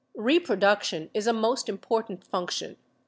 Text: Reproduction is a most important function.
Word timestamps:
Reproduction 0.17 1.11
is 1.13 1.27
a 1.27 1.31
most 1.31 1.69
important 1.69 2.25
function. 2.25 2.77